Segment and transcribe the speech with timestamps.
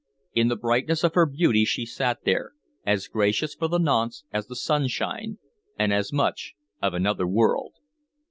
[0.33, 2.53] In the brightness of her beauty she sat there,
[2.83, 5.37] as gracious for the nonce as the sunshine,
[5.77, 7.75] and as much of another world.